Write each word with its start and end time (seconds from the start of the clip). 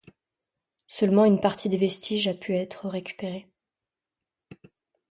Seulement 0.87 1.25
une 1.25 1.39
partie 1.39 1.69
des 1.69 1.77
vestiges 1.77 2.27
a 2.27 2.33
pu 2.33 2.55
être 2.55 2.89
récupérée. 2.89 3.45